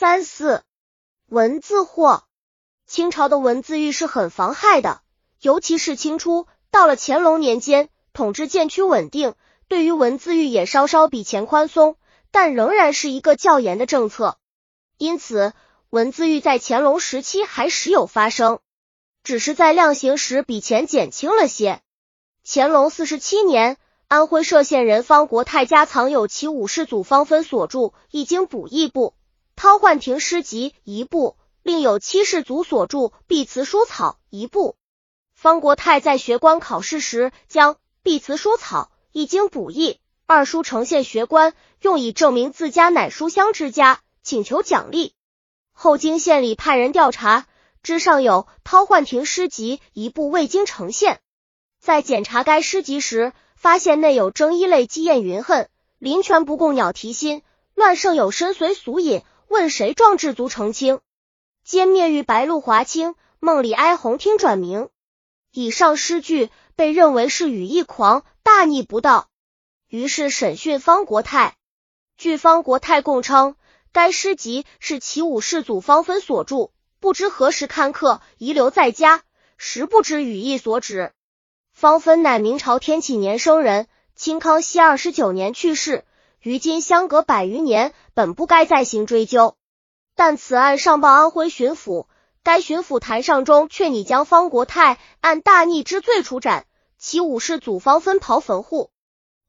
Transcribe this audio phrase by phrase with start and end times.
[0.00, 0.62] 三四
[1.28, 2.24] 文字祸，
[2.86, 5.02] 清朝的文字狱是很妨害的，
[5.42, 9.34] 尤其是清初，到了乾隆年间，统治渐趋稳定，
[9.68, 11.96] 对于文字狱也稍稍比前宽松，
[12.30, 14.38] 但仍然是一个较严的政策。
[14.96, 15.52] 因此，
[15.90, 18.60] 文字狱在乾隆时期还时有发生，
[19.22, 21.82] 只是在量刑时比前减轻了些。
[22.42, 23.76] 乾隆四十七年，
[24.08, 27.78] 安徽歙县人方国泰家藏有其五世祖方分所著
[28.10, 29.08] 《易经补益部》。
[29.62, 34.74] 《韬焕亭诗集》一部，另有七世祖所著《碧词书草》一部。
[35.34, 39.90] 方国泰在学官考试时，将《碧词书草》《易经补益》
[40.24, 45.12] 二书呈现学官，用以证明自家乃书香之家，请求奖励。
[45.72, 47.46] 后经县里派人调查，
[47.82, 51.20] 之上有《韬焕亭诗集》一部未经呈现。
[51.78, 55.68] 在检查该诗集时，发现内有征衣类积艳云恨，
[55.98, 57.42] 林泉不共鸟啼心，
[57.74, 59.22] 乱胜有身随俗隐。
[59.50, 61.00] 问谁壮志足澄清？
[61.66, 64.90] 歼灭玉白露华清，梦里哀鸿听转明。
[65.50, 69.26] 以上诗句被认为是语意狂，大逆不道。
[69.88, 71.56] 于是审讯方国泰。
[72.16, 73.56] 据方国泰供称，
[73.90, 76.70] 该诗集是其五世祖方分所著，
[77.00, 79.24] 不知何时刊刻，遗留在家，
[79.56, 81.10] 实不知语意所指。
[81.72, 86.04] 方分乃明朝天启年生人，清康熙二十九年去世。
[86.40, 89.56] 于今相隔百余年，本不该再行追究。
[90.14, 92.04] 但此案上报安徽巡抚，
[92.42, 96.66] 该巡抚谭尚中却拟将方国泰按大逆之罪处斩，
[96.98, 98.90] 其五世祖方分刨坟户。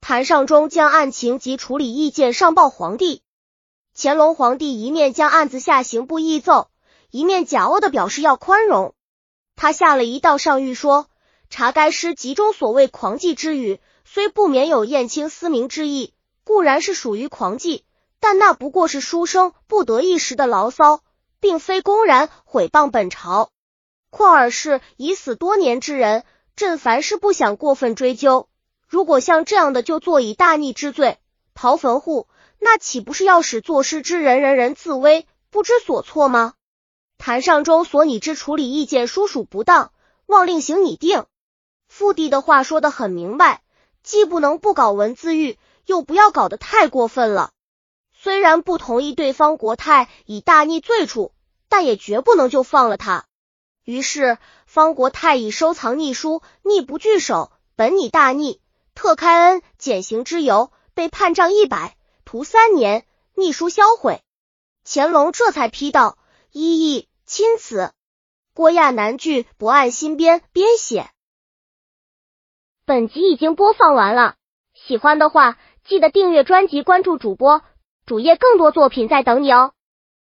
[0.00, 3.24] 谭尚中将案情及处理意见上报皇帝。
[3.92, 6.70] 乾隆皇帝一面将案子下刑部议奏，
[7.10, 8.94] 一面假恶的表示要宽容。
[9.56, 11.08] 他下了一道上谕说：
[11.48, 16.14] 查该诗集中所谓狂妓之语，虽不免有厌清思明之意。
[16.44, 17.82] 固然是属于狂妓，
[18.20, 21.00] 但那不过是书生不得一时的牢骚，
[21.40, 23.50] 并非公然毁谤本朝。
[24.10, 28.48] 况尔是已死多年之人，朕凡事不想过分追究。
[28.86, 31.18] 如果像这样的就坐以大逆之罪
[31.54, 36.54] 刨坟户，那岂不是要使作诗之人人人自危，不知所措吗？
[37.16, 39.92] 谭上中所拟之处理意见书属不当，
[40.26, 41.24] 望另行拟定。
[41.88, 43.62] 父帝的话说得很明白，
[44.02, 45.58] 既不能不搞文字狱。
[45.86, 47.50] 又不要搞得太过分了。
[48.22, 51.32] 虽然不同意对方国泰以大逆罪处，
[51.70, 53.24] 但也绝不能就放了他。
[53.82, 54.36] 于是
[54.66, 58.60] 方国泰以收藏逆书，逆不拒守，本拟大逆，
[58.94, 64.20] 特开恩减刑之由，被判杖一百，徒三年，逆书销毁。
[64.84, 66.18] 乾隆这才批道
[66.52, 67.90] ：“一义钦此。”
[68.52, 71.08] 郭亚南剧不按新编编写。
[72.84, 74.34] 本集已经播放完了，
[74.74, 75.56] 喜欢的话。
[75.82, 77.62] 记得订阅专辑，关注主播，
[78.10, 79.70] 主页更多作品在等你哦。